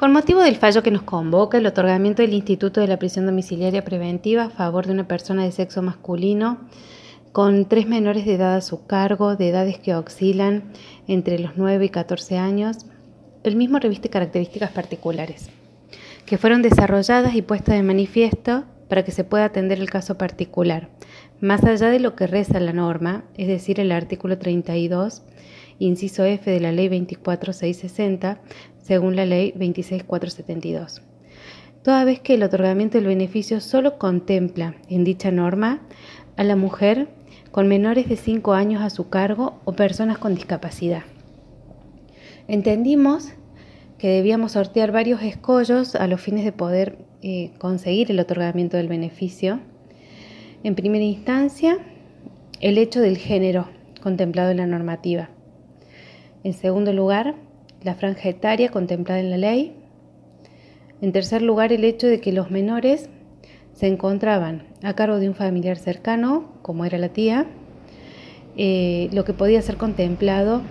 [0.00, 3.84] Con motivo del fallo que nos convoca, el otorgamiento del Instituto de la Prisión Domiciliaria
[3.84, 6.56] Preventiva a favor de una persona de sexo masculino
[7.32, 10.72] con tres menores de edad a su cargo, de edades que oscilan
[11.06, 12.86] entre los 9 y 14 años,
[13.44, 15.50] el mismo reviste características particulares,
[16.24, 20.88] que fueron desarrolladas y puestas de manifiesto para que se pueda atender el caso particular,
[21.42, 25.20] más allá de lo que reza la norma, es decir, el artículo 32,
[25.80, 28.40] inciso F de la Ley 24660,
[28.78, 31.02] según la Ley 26472.
[31.82, 35.80] Toda vez que el otorgamiento del beneficio solo contempla en dicha norma
[36.36, 37.08] a la mujer
[37.50, 41.02] con menores de 5 años a su cargo o personas con discapacidad.
[42.48, 43.32] Entendimos
[43.98, 48.88] que debíamos sortear varios escollos a los fines de poder eh, conseguir el otorgamiento del
[48.88, 49.60] beneficio.
[50.62, 51.78] En primera instancia,
[52.60, 53.68] el hecho del género
[54.02, 55.30] contemplado en la normativa.
[56.42, 57.34] En segundo lugar,
[57.82, 59.76] la franja etaria contemplada en la ley.
[61.02, 63.10] En tercer lugar, el hecho de que los menores
[63.74, 67.46] se encontraban a cargo de un familiar cercano, como era la tía,
[68.56, 70.62] eh, lo que podía ser contemplado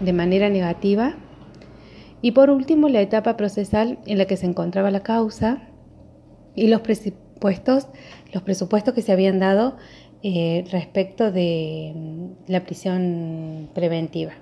[0.00, 1.14] de manera negativa.
[2.22, 5.62] Y por último, la etapa procesal en la que se encontraba la causa
[6.54, 7.88] y los presupuestos,
[8.32, 9.76] los presupuestos que se habían dado
[10.22, 14.32] eh, respecto de mm, la prisión preventiva.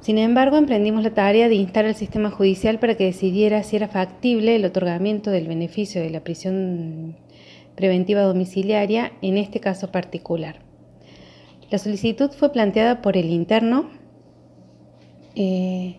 [0.00, 3.88] Sin embargo, emprendimos la tarea de instar al sistema judicial para que decidiera si era
[3.88, 7.16] factible el otorgamiento del beneficio de la prisión
[7.74, 10.60] preventiva domiciliaria en este caso particular.
[11.70, 13.90] La solicitud fue planteada por el interno
[15.34, 15.96] eh,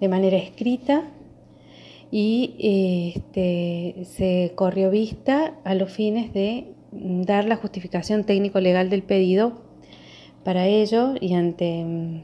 [0.00, 1.04] de manera escrita
[2.10, 9.62] y este, se corrió vista a los fines de dar la justificación técnico-legal del pedido.
[10.44, 12.22] Para ello y ante mm,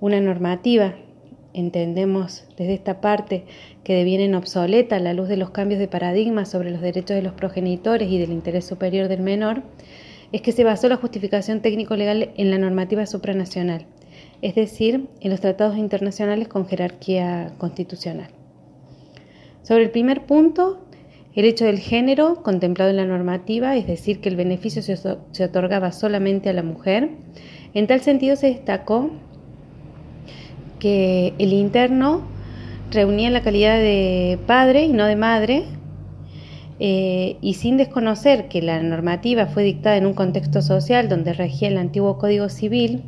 [0.00, 0.94] una normativa,
[1.54, 3.44] entendemos desde esta parte
[3.84, 7.22] que devienen obsoleta a la luz de los cambios de paradigma sobre los derechos de
[7.22, 9.62] los progenitores y del interés superior del menor,
[10.30, 13.86] es que se basó la justificación técnico-legal en la normativa supranacional,
[14.42, 18.28] es decir, en los tratados internacionales con jerarquía constitucional.
[19.62, 20.84] Sobre el primer punto,
[21.34, 25.92] el hecho del género contemplado en la normativa, es decir, que el beneficio se otorgaba
[25.92, 27.10] solamente a la mujer,
[27.74, 29.10] en tal sentido se destacó
[30.78, 32.22] que el interno
[32.90, 35.64] reunía la calidad de padre y no de madre,
[36.80, 41.68] eh, y sin desconocer que la normativa fue dictada en un contexto social donde regía
[41.68, 43.02] el antiguo Código Civil,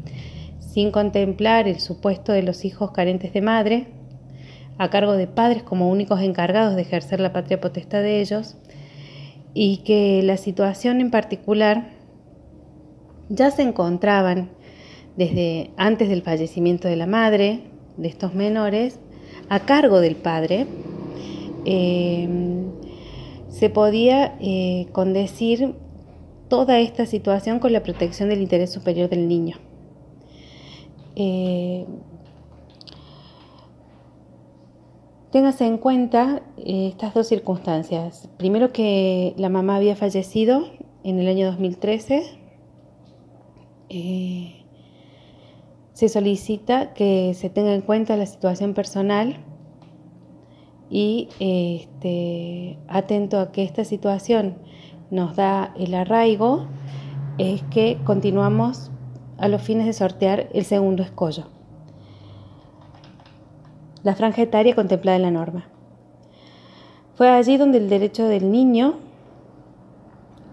[0.59, 3.87] sin contemplar el supuesto de los hijos carentes de madre,
[4.79, 8.57] a cargo de padres como únicos encargados de ejercer la patria potestad de ellos,
[9.55, 11.91] y que la situación en particular
[13.29, 14.51] ya se encontraban
[15.17, 17.65] desde antes del fallecimiento de la madre
[17.97, 18.99] de estos menores
[19.49, 20.67] a cargo del padre,
[21.65, 22.29] eh,
[23.49, 25.75] se podía eh, condecir
[26.49, 29.57] toda esta situación con la protección del interés superior del niño.
[31.17, 31.87] Eh,
[35.31, 38.29] téngase en cuenta estas dos circunstancias.
[38.39, 40.65] Primero que la mamá había fallecido
[41.05, 42.39] en el año 2013
[46.01, 49.37] se solicita que se tenga en cuenta la situación personal
[50.89, 54.57] y este, atento a que esta situación
[55.11, 56.69] nos da el arraigo,
[57.37, 58.91] es que continuamos
[59.37, 61.49] a los fines de sortear el segundo escollo.
[64.03, 65.69] La franja etaria contemplada en la norma.
[67.15, 68.95] Fue allí donde el derecho del niño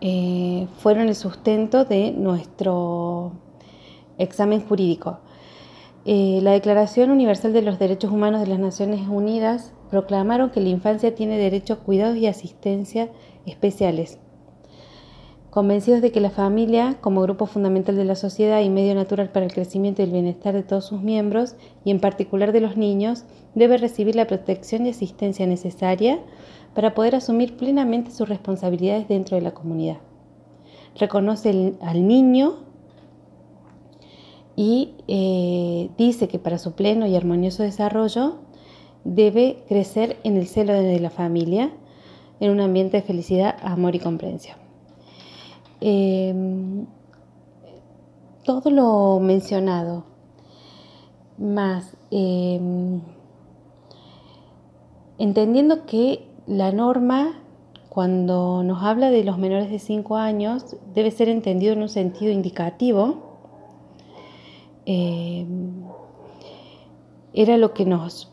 [0.02, 3.31] eh, fueron el sustento de nuestro
[4.18, 5.19] examen jurídico.
[6.09, 10.69] Eh, la Declaración Universal de los Derechos Humanos de las Naciones Unidas proclamaron que la
[10.69, 13.09] infancia tiene derecho a cuidados y asistencia
[13.45, 14.18] especiales.
[15.50, 19.45] Convencidos de que la familia, como grupo fundamental de la sociedad y medio natural para
[19.45, 23.25] el crecimiento y el bienestar de todos sus miembros, y en particular de los niños,
[23.53, 26.19] debe recibir la protección y asistencia necesaria
[26.74, 29.98] para poder asumir plenamente sus responsabilidades dentro de la comunidad.
[30.95, 32.67] Reconoce al niño
[34.57, 38.39] y eh, dice que para su pleno y armonioso desarrollo
[39.04, 41.71] debe crecer en el celo de la familia,
[42.39, 44.57] en un ambiente de felicidad, amor y comprensión.
[45.80, 46.88] Em,
[48.44, 50.06] todo lo mencionado,
[51.38, 53.01] más em,
[55.19, 57.44] entendiendo que la norma,
[57.89, 62.31] cuando nos habla de los menores de 5 años, debe ser entendido en un sentido
[62.31, 63.26] indicativo,
[64.89, 65.84] Em,
[67.34, 68.31] era lo que nos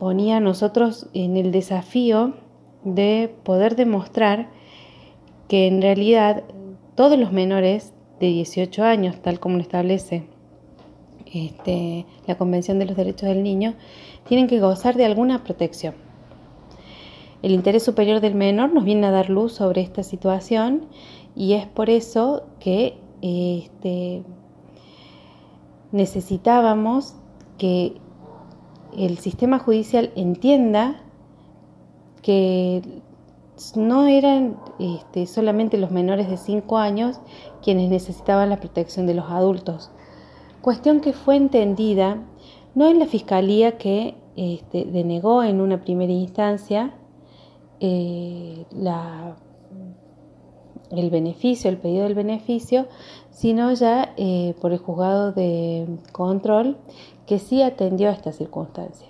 [0.00, 2.34] ponía a nosotros en el desafío
[2.82, 4.50] de poder demostrar
[5.46, 6.42] que en realidad
[6.96, 10.24] todos los menores de 18 años, tal como lo establece
[11.32, 13.74] este, la Convención de los Derechos del Niño,
[14.26, 15.94] tienen que gozar de alguna protección.
[17.40, 20.86] El interés superior del menor nos viene a dar luz sobre esta situación
[21.36, 24.24] y es por eso que este,
[25.92, 27.14] necesitábamos
[27.56, 28.00] que
[28.96, 31.02] el sistema judicial entienda
[32.22, 32.82] que
[33.74, 37.20] no eran este, solamente los menores de 5 años
[37.62, 39.90] quienes necesitaban la protección de los adultos.
[40.60, 42.18] Cuestión que fue entendida
[42.74, 46.94] no en la fiscalía que este, denegó en una primera instancia
[47.80, 48.64] eh,
[50.90, 52.86] el beneficio, el pedido del beneficio,
[53.30, 56.76] sino ya eh, por el juzgado de control
[57.26, 59.08] que sí atendió a esta circunstancia.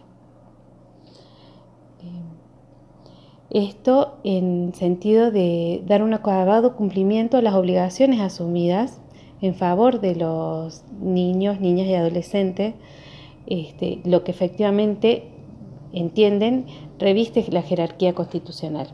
[3.50, 9.00] Esto en sentido de dar un acabado cumplimiento a las obligaciones asumidas
[9.40, 12.74] en favor de los niños, niñas y adolescentes,
[13.46, 15.30] este, lo que efectivamente
[15.94, 16.66] entienden
[16.98, 18.88] reviste la jerarquía constitucional.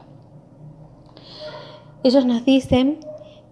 [2.04, 2.98] Ellos nos dicen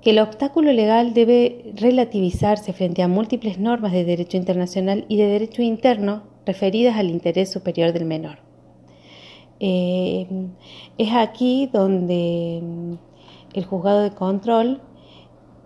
[0.03, 5.25] que el obstáculo legal debe relativizarse frente a múltiples normas de derecho internacional y de
[5.25, 8.41] derecho interno referidas al interés superior del menor.
[9.59, 10.27] Eh,
[10.99, 12.93] es aquí donde mm,
[13.55, 14.83] el juzgado de control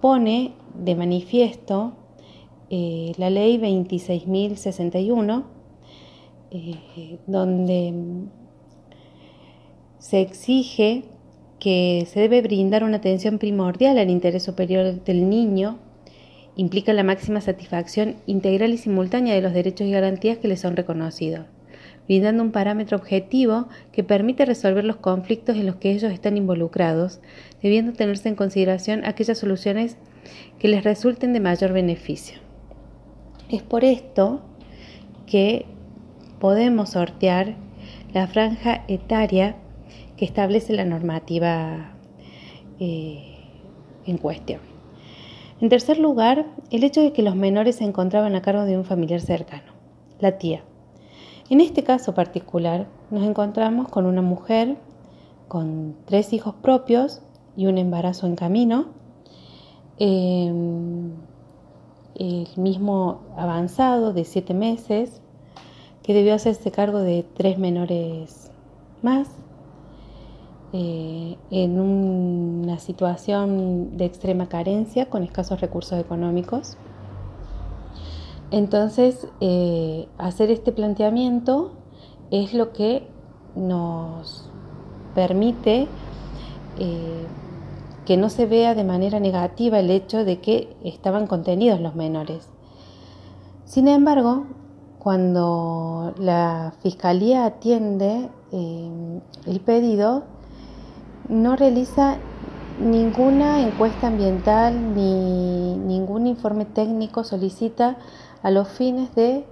[0.00, 1.94] pone de manifiesto
[2.70, 5.44] eh, la ley 26.061,
[6.52, 8.30] eh, donde mm,
[9.98, 11.15] se exige
[11.66, 15.80] que se debe brindar una atención primordial al interés superior del niño,
[16.54, 20.76] implica la máxima satisfacción integral y simultánea de los derechos y garantías que le son
[20.76, 21.46] reconocidos
[22.06, 27.18] brindando un parámetro objetivo que permite resolver los conflictos en los que ellos están involucrados,
[27.60, 29.96] debiendo tenerse en consideración aquellas soluciones
[30.60, 32.38] que les resulten de mayor beneficio.
[33.48, 34.40] Es por esto
[35.26, 35.66] que
[36.38, 37.56] podemos sortear
[38.14, 39.56] la franja etaria
[40.16, 41.94] que establece la normativa
[42.78, 43.36] eh,
[44.06, 44.60] en cuestión.
[45.60, 48.84] En tercer lugar, el hecho de que los menores se encontraban a cargo de un
[48.84, 49.72] familiar cercano,
[50.20, 50.62] la tía,
[51.48, 54.76] en este caso particular nos encontramos con una mujer
[55.46, 57.22] con tres hijos propios
[57.56, 58.86] y un embarazo en camino,
[59.98, 61.12] em,
[62.16, 65.22] el mismo avanzado de siete meses,
[66.02, 68.50] que debió hacerse cargo de tres menores
[69.02, 69.28] más,
[70.78, 76.76] eh, en una situación de extrema carencia con escasos recursos económicos.
[78.50, 81.72] Entonces, eh, hacer este planteamiento
[82.30, 83.08] es lo que
[83.54, 84.50] nos
[85.14, 85.88] permite
[86.78, 87.26] eh,
[88.04, 92.50] que no se vea de manera negativa el hecho de que estaban contenidos los menores.
[93.64, 94.44] Sin embargo,
[94.98, 100.35] cuando la Fiscalía atiende el pedido,
[101.28, 102.18] no realiza
[102.80, 107.96] ninguna encuesta ambiental ni ningún informe técnico solicita
[108.42, 109.46] a los fines de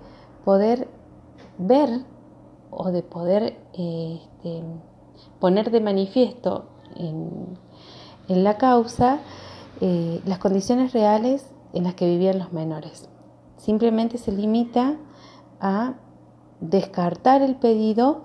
[0.45, 0.89] poder
[1.59, 1.89] ver
[2.71, 4.63] o de poder este,
[5.41, 6.67] poner de manifiesto
[6.97, 7.59] en,
[8.29, 9.19] la causa
[9.81, 13.09] eh, las condiciones reales en las que vivían los menores.
[13.57, 14.97] Simplemente se limita
[15.61, 15.95] a
[16.61, 18.23] descartar el pedido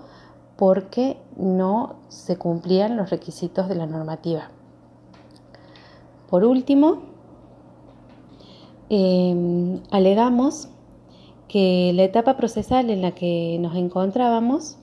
[0.59, 4.49] porque no se cumplían los requisitos de la normativa.
[6.29, 7.09] Por último,
[8.89, 10.67] Em, alegamos
[11.47, 14.77] que la etapa procesal en la que nos encontrábamos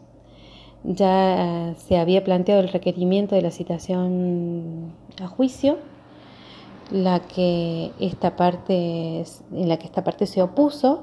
[0.84, 5.78] ya se había planteado el requerimiento de la citación a juicio,
[6.92, 11.02] la que esta parte, en la que esta parte se opuso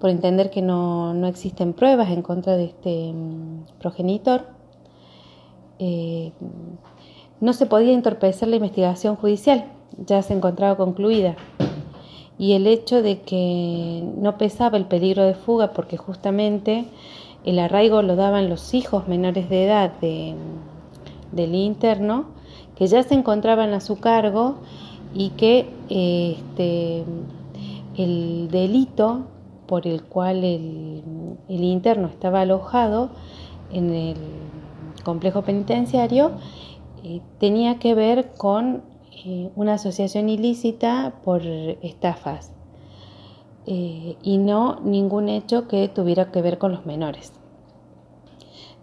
[0.00, 4.46] por entender que no, existen pruebas en contra de este em, progenitor.
[5.78, 6.32] Eh,
[7.40, 9.66] no se podía entorpecer la investigación judicial,
[9.98, 11.36] ya se encontraba concluida
[12.38, 16.84] y el hecho de que no pesaba el peligro de fuga porque justamente
[17.44, 22.26] el arraigo lo daban los hijos menores de edad del interno
[22.76, 24.56] que ya se encontraban a su cargo
[25.14, 27.04] y que este,
[27.96, 29.22] el delito
[29.66, 33.10] por el cual el, interno estaba alojado
[33.72, 34.16] en el
[35.04, 36.32] complejo penitenciario
[37.04, 38.82] eh, tenía que ver con
[39.24, 42.52] eh, una asociación ilícita por estafas
[43.66, 47.32] eh, y no ningún hecho que tuviera que ver con los menores.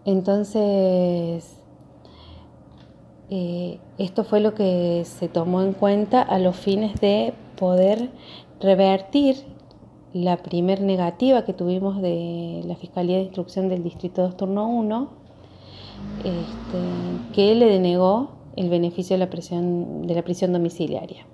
[0.06, 1.60] Entonces,
[3.98, 8.12] esto fue lo que se tomó en cuenta a los fines de poder
[8.60, 9.53] revertir
[10.14, 15.10] la primer negativa que tuvimos de la Fiscalía de Instrucción del Distrito 2 Turno 1,
[16.20, 21.26] este, que le denegó el beneficio de la, prisión, de la prisión domiciliaria.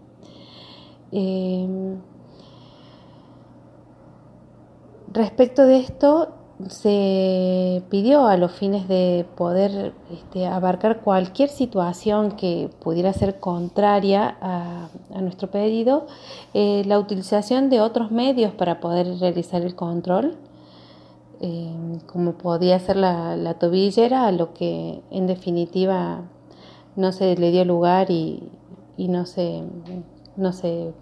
[1.11, 1.67] Eh,
[5.11, 6.29] respecto de esto,
[6.67, 14.37] se pidió a los fines de poder este, abarcar cualquier situación que pudiera ser contraria
[14.41, 14.89] a,
[15.21, 16.07] nuestro pedido,
[16.53, 20.37] eh, la utilización de otros medios para poder realizar el control,
[21.41, 21.73] eh,
[22.07, 26.23] como podía ser la, tobillera, a lo que en definitiva
[26.97, 28.49] no se le dio lugar y,
[28.97, 29.63] no, se,
[30.35, 30.93] no se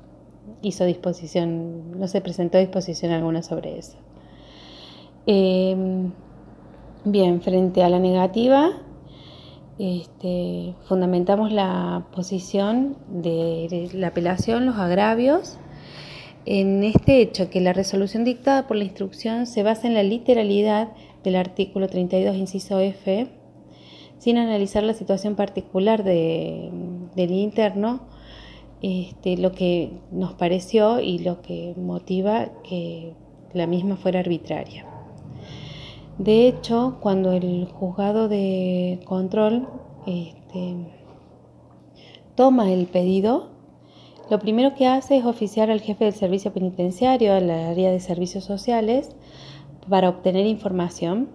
[0.62, 3.98] hizo disposición, no se presentó disposición alguna sobre eso.
[5.29, 6.13] Em,
[7.03, 8.72] bien, frente a la negativa,
[9.77, 15.60] este, fundamentamos la posición de la apelación, los agravios,
[16.46, 20.93] en este hecho que la resolución dictada por la instrucción se basa en la literalidad
[21.25, 23.27] del artículo 32, inciso F,
[24.19, 28.00] sin analizar la situación particular del interno,
[28.81, 33.12] este, lo que nos pareció y lo que motiva que
[33.53, 34.97] la misma fuera arbitraria.
[36.18, 39.68] De hecho, cuando el juzgado de control
[40.08, 40.76] este,
[42.36, 43.50] toma el pedido,
[44.30, 48.44] lo primero que hace es oficiar al jefe del servicio penitenciario, al área de servicios
[48.44, 49.16] sociales,
[49.88, 51.30] para obtener información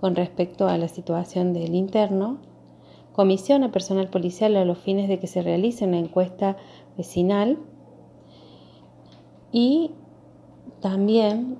[0.00, 2.38] con respecto a la situación del interno,
[3.12, 6.56] comisiona personal policial a los fines de que se realice una encuesta
[6.96, 7.58] vecinal.
[9.52, 9.90] Y
[10.80, 11.58] también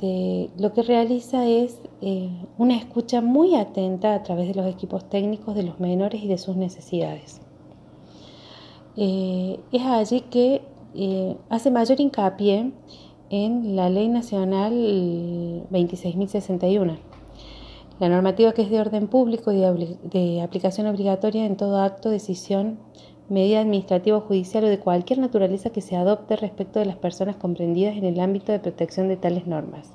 [0.00, 5.54] lo que realiza es eh, una escucha muy atenta a través de los equipos técnicos
[5.54, 7.40] de los menores y de sus necesidades.
[8.96, 10.62] Eh, es allí que
[10.94, 12.72] eh, hace mayor hincapié
[13.30, 14.72] en la Ley Nacional
[15.70, 16.98] 26.061,
[17.98, 22.78] la normativa que es de orden público y de aplicación obligatoria en todo acto, decisión
[23.28, 27.36] medida administrativa o judicial o de cualquier naturaleza que se adopte respecto de las personas
[27.36, 29.92] comprendidas en el ámbito de protección de tales normas.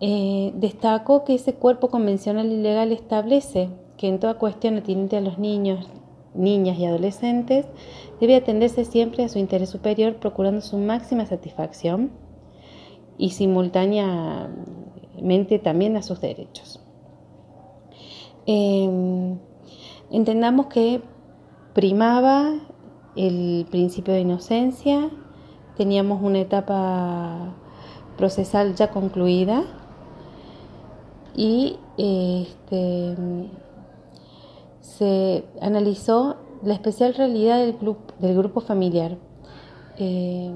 [0.00, 5.20] Eh, destaco que ese cuerpo convencional y legal establece que en toda cuestión atinente a
[5.20, 5.88] los niños,
[6.34, 7.66] niñas y adolescentes
[8.20, 12.12] debe atenderse siempre a su interés superior procurando su máxima satisfacción
[13.18, 16.80] y simultáneamente también a sus derechos.
[18.46, 19.36] Eh,
[20.10, 21.02] entendamos que
[21.78, 22.54] primaba
[23.14, 25.10] el principio de inocencia,
[25.76, 27.54] teníamos una etapa
[28.16, 29.62] procesal ya concluida
[31.36, 33.14] y este,
[34.80, 37.76] se analizó la especial realidad del,
[38.18, 39.16] del grupo familiar,
[39.98, 40.50] eh,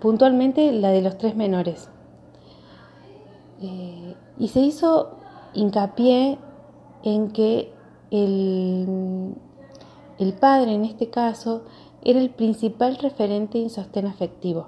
[0.00, 1.90] puntualmente la de los tres menores.
[3.62, 5.16] Eh, y se hizo
[5.52, 6.38] hincapié
[7.04, 7.72] en que
[8.10, 9.36] el,
[10.18, 11.62] el padre, en este caso,
[12.02, 14.66] era el principal referente en sostén afectivo.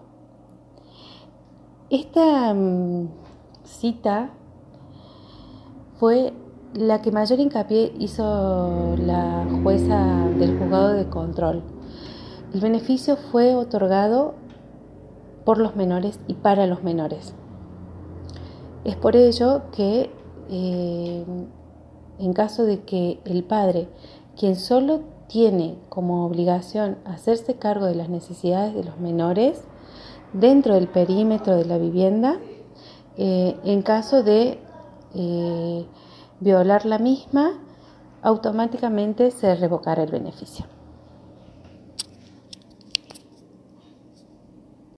[1.90, 3.08] Esta mm,
[3.64, 4.30] cita
[5.98, 6.32] fue
[6.74, 11.62] la que mayor hincapié hizo la jueza del juzgado de control.
[12.52, 14.34] El beneficio fue otorgado
[15.44, 17.34] por los menores y para los menores.
[18.84, 20.10] Es por ello que
[20.50, 21.24] eh,
[22.18, 23.88] en caso de que el padre,
[24.38, 29.62] quien solo tiene como obligación hacerse cargo de las necesidades de los menores
[30.32, 32.38] dentro del perímetro de la vivienda
[33.16, 34.60] eh, en caso de
[35.14, 35.86] eh,
[36.40, 37.52] violar la misma
[38.22, 40.66] automáticamente se revocará el beneficio.